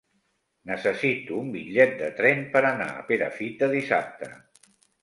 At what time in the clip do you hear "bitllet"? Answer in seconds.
1.57-1.95